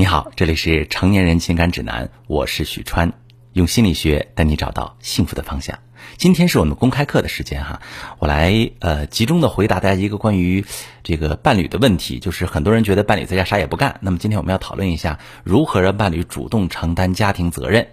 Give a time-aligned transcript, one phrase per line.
[0.00, 3.14] 你好，这里是成年人情感指南，我是许川，
[3.54, 5.76] 用心理学带你找到幸福的方向。
[6.16, 7.80] 今天是我们公开课的时间哈，
[8.20, 10.64] 我来呃集中的回答大家一个关于
[11.02, 17.88] 这个伴侣的问题，就是很多人觉得伴侣在家啥也不干，那么今天我们要讨论一下如何让伴侣主动承担家庭责任。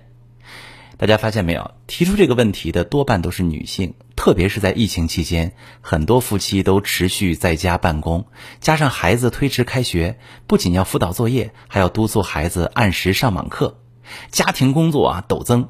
[0.97, 8.27] 大家发现没有，提出这个问题的多半都是女性，特别是在疫情期间，很多夫妻都持续在家办公，
[8.61, 13.81] 加上孩子推迟开学，不仅要辅导作业，还要督促孩子按时上网课，
[14.31, 15.67] 家庭工作啊陡增，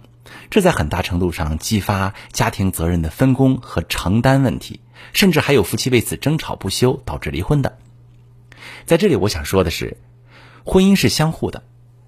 [0.52, 4.82] 这在很大程度上激发家庭责任的分工和承担问题，
[5.12, 7.80] 甚至还有夫妻为此争吵不休，导致离婚的。
[8.86, 9.98] 在这里，我想说的是，
[10.64, 11.64] 婚姻是相互的。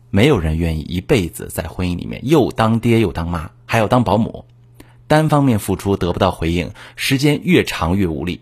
[0.10, 4.46] 没有人愿意一辈子在婚姻里面又当爹又当妈，还要当保姆，
[5.08, 8.42] 单方面付出得不到回应，时间越长越无力。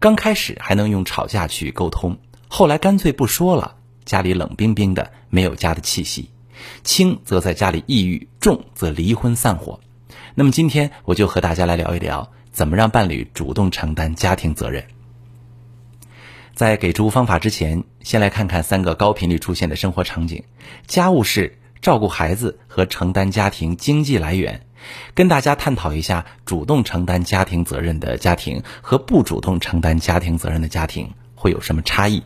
[0.00, 6.30] 刚开始还能用吵架去沟通，后来干脆不说了，家里冷冰冰的，没有家的气息。
[6.82, 9.78] 轻则在家里抑郁，重则离婚散伙。
[10.34, 14.84] 那么今天我就和大家来聊一聊，怎么让伴侣主动承担家庭责任。
[16.58, 20.42] 在给出方法之前，先来看看三个高频率出现的生活场景：
[20.88, 24.66] 家务事、照顾孩子和承担家庭经济来源。
[25.14, 32.24] 跟大家探讨一下，主动承担家庭责任的家庭和不主动承担家庭责任的家庭会有什么差异？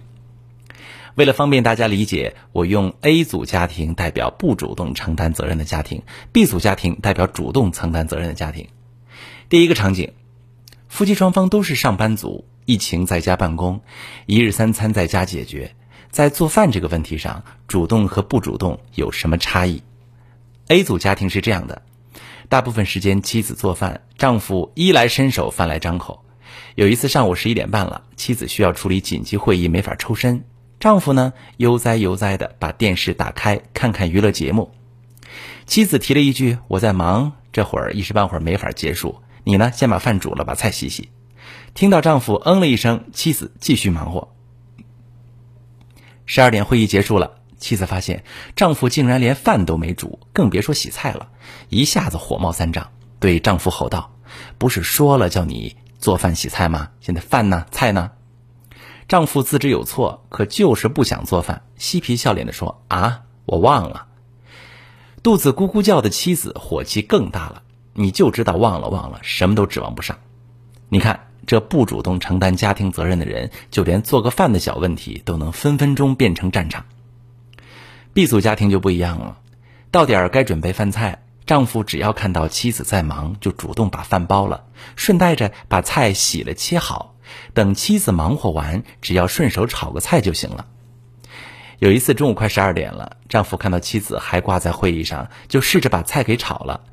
[1.15, 8.69] 为了方便大家理解，我用 A 组家庭代表不主动承担责任的家庭，B 组家庭代表主动承担责任的家庭。
[9.51, 10.15] 第一个场景，
[10.89, 12.47] 夫妻双方都是上班族。
[12.65, 13.81] 疫情在家办公，
[14.27, 15.75] 一日三餐在家解决，
[16.11, 19.83] 在做饭这个问题上，主动和不主动有什么差异
[20.69, 21.83] ？A 组家庭是这样的：
[22.49, 26.25] 大部分时间妻子做饭，丈夫衣来伸手饭来张口。
[26.75, 30.45] 有一次上午十一点半了，妻子需要处理紧急会议，没法抽身，
[30.79, 34.73] 丈夫呢悠哉悠哉的把电视打开，看看娱乐节目。
[35.67, 39.23] 妻子提了一句：“我在忙，这会儿一时半会儿没法结束。
[39.45, 41.09] 你呢，先把饭煮了，把菜洗洗。”
[41.75, 44.29] 听到丈夫嗯了一声，妻子继续忙活。
[46.27, 48.25] 十二点会议结束了，妻子发现
[48.57, 51.29] 丈夫竟然连饭都没煮，更别说洗菜了，
[51.69, 52.89] 一下子火冒三丈，
[53.19, 54.15] 对丈夫吼道
[54.59, 56.91] ：“不是说了叫你做饭洗菜吗？
[57.01, 57.67] 现在饭呢？
[57.71, 58.13] 菜呢？”
[59.09, 64.07] 丈夫自知有错，可就是不想做饭，嬉皮笑脸的说：“啊，我忘了。”
[65.23, 67.63] 肚子咕咕叫的妻子火气更大了，
[67.95, 70.19] 你就知道忘了忘了，什么都指望不上。
[70.89, 71.29] 你看。
[71.47, 76.87] 这不主动承担家庭责任的人，就连做个饭的小问题都能分分钟变成战场。
[78.13, 79.39] B 组家庭就不一样了，
[79.91, 84.65] 到点儿该准备饭菜，丈夫只要看到妻子在忙，就主动把饭包了，
[84.97, 87.17] 顺带着把菜洗了切好，
[87.55, 90.67] 等妻子忙活完，只要顺手炒个菜就行了。
[91.79, 96.85] 有一次中午快十二点了，丈夫看到妻子还挂在会议上，就试着把菜给炒了。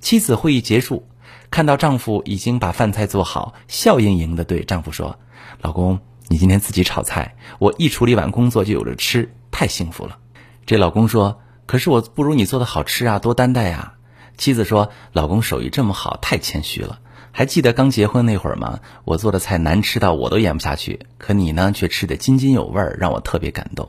[0.00, 1.08] 妻子会议结束。
[1.54, 5.20] 看到丈夫已经把饭菜做好，笑盈盈的对丈夫说
[5.62, 10.18] ：“老公，你今天自己炒菜，我一处理完工作就有着吃，太幸福了。”
[10.66, 13.94] 这老公说：“可是我不如你做的好吃啊，多担待呀。”
[14.36, 16.98] 妻子说：“老公手艺这么好，太谦虚了。
[17.30, 18.80] 还记得刚结婚那会儿吗？
[19.04, 23.88] 我做的菜难吃到我都咽不下去，可你呢，却吃得津津有味，让我特别感动。”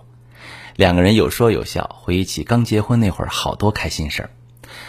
[0.78, 4.30] 两个人有说有笑，回忆起刚结婚那会儿好多开心事儿。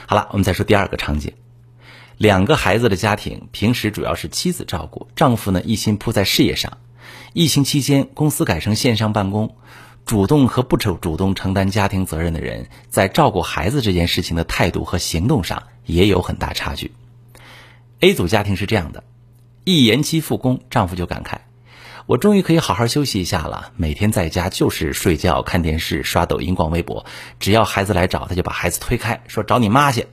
[0.06, 1.32] 好了，我们再说第二个场景。
[2.16, 6.78] 两个孩子的家庭，平时主要是妻子照顾，丈夫呢一心扑在事业上。
[7.34, 9.54] 疫情期间，公司改成线上办公，
[10.06, 16.92] 主动和不主主动承担家庭责任的人，在照顾孩子这件事情的态度和行动上也有很大差距。
[18.00, 19.04] A 组家庭是这样的：
[19.64, 21.40] 一延期复工，丈夫就感慨
[22.06, 23.72] ：“我终于可以好好休息一下了。
[23.76, 27.04] 每天在家就是睡觉、看电视、刷抖音、逛微博，
[27.38, 30.06] 只要孩子来找，他就把孩子推开，说找你妈去，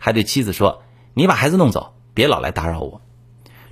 [0.00, 0.82] 还对妻子说。”
[1.14, 3.00] 你把孩子弄走，别老来打扰我。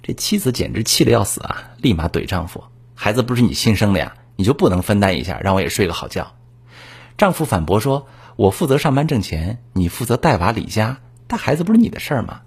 [0.03, 1.71] 这妻子简直气得要死啊！
[1.79, 2.65] 立马怼丈夫
[2.95, 6.35] ：“孩子不是你亲生的呀，你就不能分担一下，让我也睡个好觉？”
[7.19, 12.43] 丈夫反驳说：“我负责上班挣钱，你负责带娃理家，带孩子不是你的事儿吗？”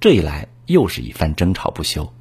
[0.00, 2.12] 这一来又是一番争吵不休。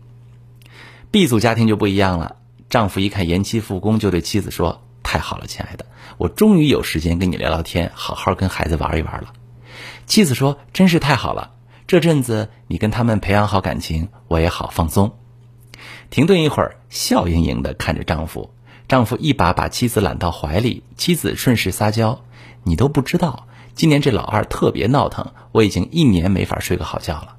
[1.11, 2.35] B 组家庭就不一样了，
[2.69, 5.85] 丈夫一看延期复工，就对妻子说：“太好了，亲爱的，
[6.17, 9.33] 我终于有时间跟你聊聊天，好好跟孩子玩一玩了。”
[10.07, 11.51] 妻子说：“真是太好了。”
[11.89, 15.17] 这阵子你跟他们培养好感情，我也好放松。
[16.11, 18.53] 停顿一会儿，笑盈盈的看着丈夫，
[18.87, 22.21] 丈夫一把把妻子揽到怀里，妻子顺势撒娇
[22.61, 27.37] ：“你都不知道，今年这老二特别闹腾，我已经一年没法睡个好觉了。”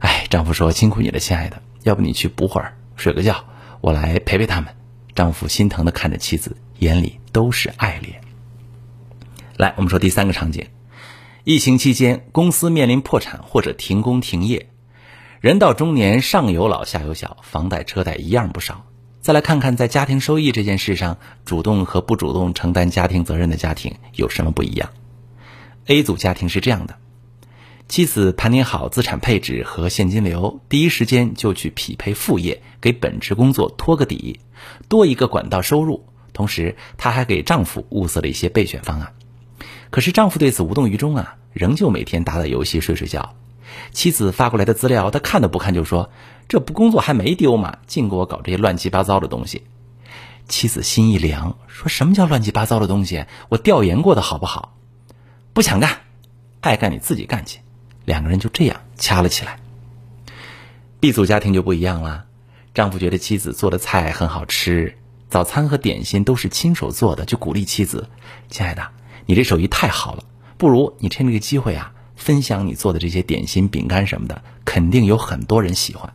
[0.00, 3.44] 哎，丈夫说：“辛苦你了，亲爱的，要不你去补会儿，睡个觉，
[3.82, 4.74] 我来陪陪他们。”
[5.14, 8.22] 丈夫心疼的看着妻子，眼里都是爱恋。
[9.58, 10.68] 来，我们说第三个场景：
[11.44, 14.68] 疫情期间，公司面临破产或者停工停业，
[15.40, 18.84] 人到中年，上有老下有小，房贷车贷一样不少。
[19.22, 21.16] 再来看看，在家庭收益这件事上，
[21.46, 24.90] 主动和不主动承担家庭责任的家庭有什么不一样
[25.86, 26.96] ？A 组家庭是这样的：
[27.88, 34.40] 妻子盘点好资产配置和现金流，第一时间就去匹配副业，给本职工作托个底，
[34.88, 36.04] 多一个管道收入。
[36.34, 39.14] 同时，她还给丈夫物色了一些备选方案。
[39.90, 43.34] 可是丈夫对此无动于衷啊，仍旧每天打打游戏睡睡觉。
[43.92, 46.10] 妻子发过来的资料，他看都不看就说
[46.48, 47.78] ：“这不工作还没丢吗？
[47.86, 49.64] 净给我搞这些乱七八糟的东西。”
[50.48, 53.26] 妻子心一凉，说什么叫乱七八糟的东西？
[53.48, 54.76] 我调研过的好不好？
[55.52, 55.98] 不想干，
[56.60, 57.60] 爱干你自己干去。
[58.04, 59.58] 两个人就这样掐了起来。
[60.98, 62.24] B 组家庭就不一样了，
[62.74, 64.96] 丈夫觉得妻子做的菜很好吃，
[65.28, 68.08] 早餐和点心都是亲手做的，就鼓励妻子
[68.50, 68.86] ：“亲爱的。”
[69.30, 70.24] 你这手艺太好了，
[70.58, 76.12] 不如你趁这个机会啊，分享你做的这些点心、饼干什么的，肯定有很多人喜欢。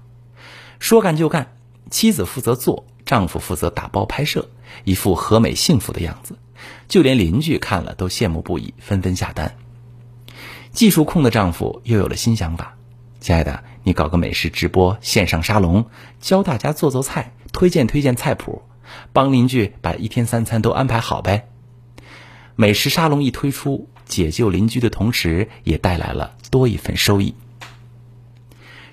[0.80, 1.56] 说干就干，
[1.90, 4.50] 妻子负责做，丈夫负责打包拍摄，
[4.84, 6.36] 一副和美幸福的样子，
[6.90, 9.56] 就连邻居看了都羡慕不已，纷纷下单。
[10.74, 12.76] 技术控的丈夫又有了新想法：
[13.22, 15.86] 亲爱的，你搞个美食直播、线上沙龙，
[16.20, 18.62] 教大家做做菜，推荐推荐菜谱，
[19.14, 21.48] 帮邻居把一天三餐都安排好呗。
[22.58, 27.36] 美食沙龙一推出，解救邻居的同时，也带来了多一份收益。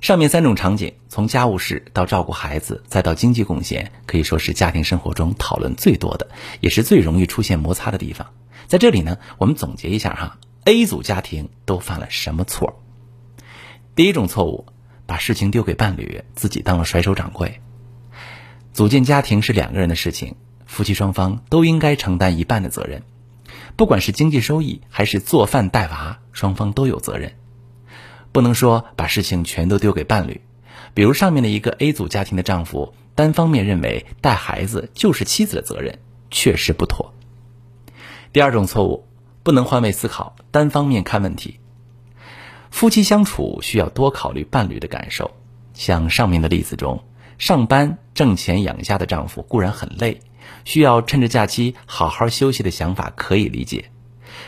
[0.01, 6.29] 上面三种场景，从家务事到照顾孩子，再到经济贡献，可以说是家庭生活中讨论最多的，
[6.61, 8.27] 也是最容易出现摩擦的地方。
[8.67, 12.83] 在这里呢，我们总结一下哈，A 组家庭都犯了什么错？
[13.95, 14.67] 第一种错误，
[15.07, 17.61] 把事情丢给伴侣，自己当了甩手掌柜。
[18.73, 20.35] 组建家庭是两个人的事情，
[20.67, 23.05] 夫妻双方都应该承担一半的责任。
[23.77, 27.35] 不管是经济收益还是做饭带娃，双方都有责任，
[28.31, 30.41] 不能说把事情全都丢给伴侣。
[30.95, 35.99] 比如上面的一个 A 组家庭的丈夫，单方面认为带孩子就是妻子的责任，
[36.31, 37.15] 确实不妥。
[38.33, 39.07] 第二种错误，
[39.43, 41.61] 不能换位思考，单方面看问题。
[42.71, 45.31] 夫妻相处需要多考虑伴侣的感受。
[45.75, 47.03] 像上面的例子中，
[47.39, 50.21] 上班挣钱养家的丈夫固然很累。
[50.65, 53.91] 需要趁着假期好好休息的想法可以理解，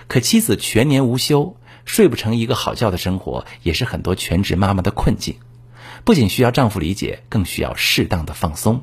[0.08, 5.36] 可妻子全年无休，睡不成一个好觉的生活，也是很多全职妈妈的困境。
[6.04, 8.82] 不仅需要丈夫理解，更需要适当的放松。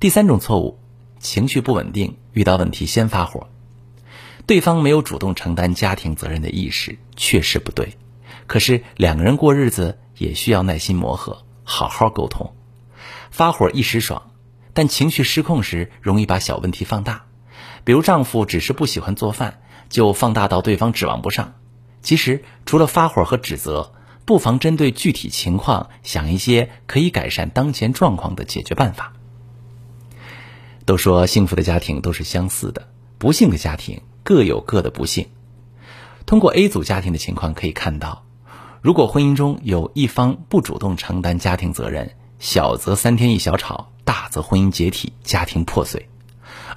[0.00, 0.78] 第三种错误，
[1.18, 3.48] 情绪不稳定，遇到问题先发火，
[4.46, 7.96] 对方没有主动承担家庭责任的意识，确实不对。
[8.46, 12.54] 可是两个人过日子也需要耐心磨合，好好沟通。
[13.30, 14.27] 发火一时爽。
[14.78, 17.24] 但情绪失控时，容易把小问题放大，
[17.82, 21.54] 比如丈夫只是不喜欢做饭，就放大到对方指望不上。
[22.00, 23.92] 其实，除了发火和指责，
[24.24, 29.14] 不妨针对具体情况想一些可以改善当前状况的解决办法。
[30.84, 32.86] 都说幸福的家庭都是相似的，
[33.18, 35.26] 不幸的家庭各有各的不幸。
[36.24, 38.24] 通过 A 组家庭的情况可以看到，
[38.80, 43.90] 如果婚姻中有一方不主动承担家庭责任，小则三天一小吵。
[44.04, 46.00] 大则婚姻解体，家庭破碎；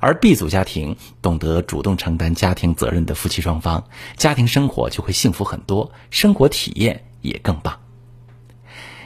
[0.01, 3.85] 而 B 组家庭懂得主动承担家庭责任的夫妻双方，
[4.17, 7.79] 家庭生活就会幸福很多，生活体验也更棒。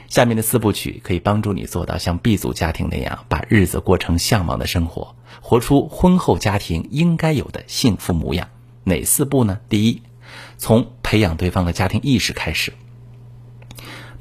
[0.07, 8.50] 下面的四部曲可以帮助你做到像 B 组家庭那样，把日子过成向往的生活，活出婚后家庭应该有的幸福模样。
[8.85, 9.59] 哪四步呢？
[9.69, 10.01] 第一，
[10.57, 12.74] 从培养对方的家庭意识开始，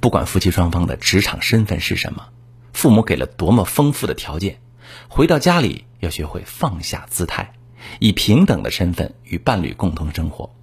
[0.05, 2.29] 不管夫妻双方的职场身份是什么。
[2.75, 4.59] 父母给了多么丰富的条件，
[5.09, 7.55] 回到家里要学会放下姿态，
[8.01, 10.55] 以平等的身份与伴侣共同生活。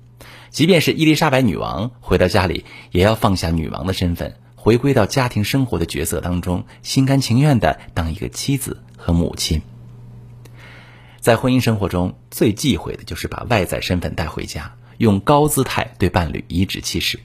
[0.52, 9.64] 即便是伊丽莎白女王回到家里，也要放下女王的身份，回归到家庭生活的角色当中，心甘情愿的当一个妻子和母亲。
[11.20, 17.20] 在婚姻生活中最忌讳的就是把外在身份带回家，用高姿态对伴侣颐指气使。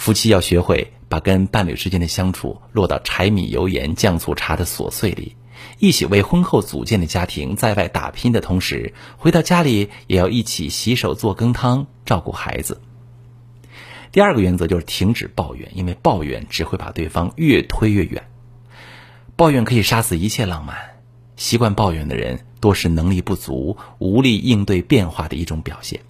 [0.00, 0.94] 夫妻要学会。
[1.10, 5.34] 把跟伴侣之间的相处落到柴米油盐酱醋茶的琐碎里，
[5.80, 12.80] 一起为婚后组建的家庭在外打拼的同时，回到家里也要一起洗手做羹汤，照顾孩子。
[14.12, 18.22] 第二个原则就是停止抱怨，因为抱怨只会把对方越推越远。
[19.34, 20.76] 抱怨可以杀死一切浪漫，
[21.34, 26.02] 习惯抱怨的人多是能力不足、无力应对变化的一种表现。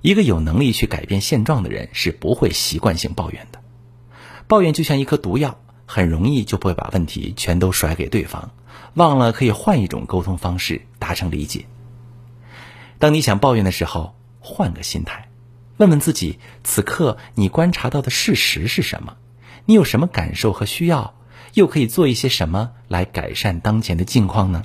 [0.00, 3.60] 一个有能力去改变现状的人是不会习惯性抱怨的。
[4.46, 8.50] 抱怨就像一颗毒药，很容易就会把问题全都甩给对方，
[8.94, 11.66] 忘了可以换一种沟通方式达成理解。
[12.98, 15.28] 当你想抱怨的时候，换个心态，
[15.76, 19.16] 问问自己：此刻你观察到的事实是什么？
[19.66, 21.14] 你有什么感受和需要？
[21.54, 24.64] 又可以做一些什么来改善当前的境况呢？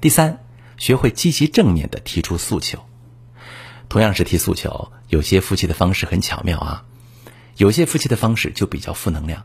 [0.00, 0.44] 第三，
[0.76, 2.87] 学会积极正面的提出诉求。
[3.88, 6.84] 同样是提诉求，有些夫妻的方式很巧妙啊，
[7.56, 9.44] 有些夫妻的方式就比较负能量。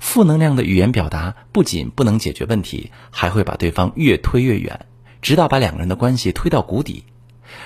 [0.00, 4.86] 负能量的语言表达不仅不能解决问题，还会把对方越推越远，
[5.22, 7.04] 直到把两个人的关系推到谷底。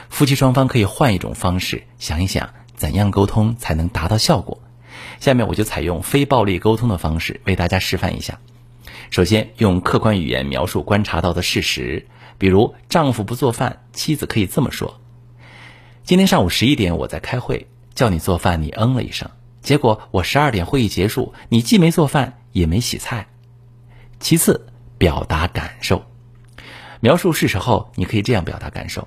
[0.08, 4.60] 夫妻双方可以换一种方式，想一想怎样沟通才能达到效果。
[5.20, 8.38] 下面我就采用非暴力沟通的方式为大家示范一下。
[9.10, 12.06] 首先，用客观语言描述观察到的事实，
[12.36, 15.00] 比如丈夫不做饭，妻子可以这么说
[16.08, 19.30] ：“今天上午十一点我在开会，叫你做饭，你嗯了一声。
[19.60, 23.26] 结果我十二点会议结束，你既没做饭也没洗菜。”
[24.18, 26.06] 其次，表达感受，
[27.00, 29.06] 描述事实后，你可以这样表达感受：“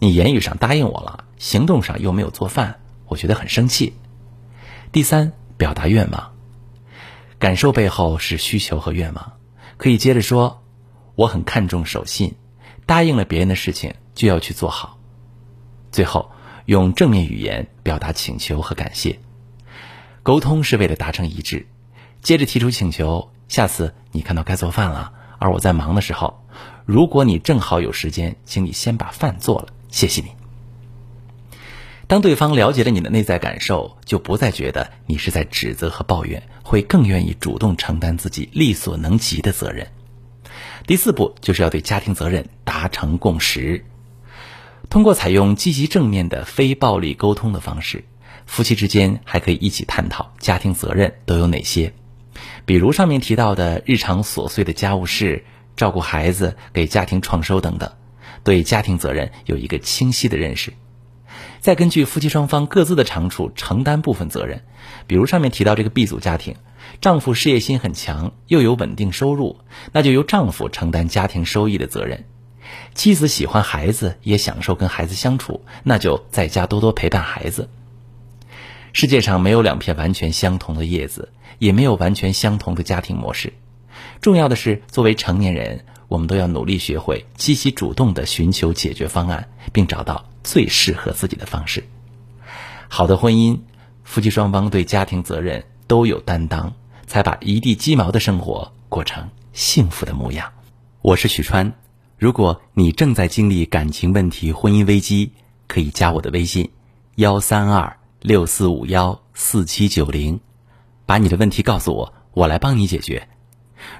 [0.00, 3.94] 你言语上答应我了，行动上又没有做饭，我觉得很生气。”
[4.92, 6.34] 第三，表达愿望。
[7.38, 9.32] 感受背后是需求和愿望，
[9.78, 10.62] 可以接着说
[11.16, 12.34] ：“我很看重守信，
[12.84, 14.96] 答应了别人的事情就要去做好。”
[15.90, 16.30] 最后，
[16.66, 19.18] 用正面语言表达请求和感谢。
[20.22, 21.66] 沟通是为了达成一致。
[22.20, 26.44] 接着提出请求：下次你看到该做饭了，而我在忙的时候，
[26.84, 30.28] 如果你正好有时间，请你先把饭做了，谢谢你。
[32.06, 39.86] 当对方了解了你的内在感受，就不再觉得你是在指责和抱怨，会更愿意主动承担自己力所能及的责任。
[40.86, 43.84] 第四步就是要对家庭责任达成共识。
[44.90, 48.04] 通过采用积极正面的非暴力沟通的方式，
[48.46, 51.92] 夫妻之间还可以一起探讨家庭责任都有哪些，
[52.64, 55.44] 比如上面提到的日常琐碎的家务事、
[55.76, 57.92] 照顾孩子、给家庭创收等等，
[58.42, 60.72] 对家庭责任有一个清晰的认识。
[61.60, 64.64] 再根据夫妻双方各自的长处承担部分责任，
[65.06, 66.56] 比如上面提到这个 B 组家庭，
[67.02, 69.58] 丈夫事业心很强，又有稳定收入，
[69.92, 72.20] 那就由丈夫承担家庭收益的责任；
[72.94, 77.68] 妻子喜欢孩子，也享受跟孩子相处，那就在家多多陪伴孩子。
[78.92, 83.52] 世界上没有两片完全相同的叶子，也没有完全相同的家庭模式。
[84.20, 90.24] 重要的是，作为成年人，我们都要努力学会积极主动地寻求解决方案，并找到。
[90.44, 91.84] 最适合自己的方式。
[92.88, 93.58] 好的婚姻，
[94.02, 96.72] 夫妻双方对家庭责任都有担当，
[97.06, 100.50] 才把一地鸡毛的生活过成幸福的模样。
[101.02, 101.74] 我是许川，
[102.18, 105.30] 如果你正在经历感情问题、婚姻危机，
[105.68, 106.68] 可以加我的微信：
[107.14, 110.40] 幺三二六四五幺四七九零，
[111.06, 113.28] 把你的问题告诉我，我来帮你解决。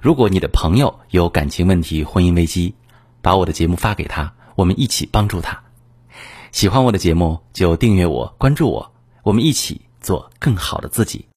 [0.02, 2.74] 如果你的朋友有感情问题、婚姻危机，
[3.22, 5.62] 把我的节目发给他，我们一起帮助他。
[6.50, 11.26] 喜欢我的节目就订阅我、关注我，我们一起做更好的自己。